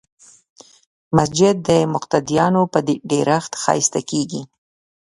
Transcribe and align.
مسجد 1.17 1.55
د 1.69 1.71
مقتدیانو 1.93 2.61
په 2.71 2.79
ډېرښت 3.11 3.53
ښایسته 3.63 3.99
کېږي. 4.09 4.41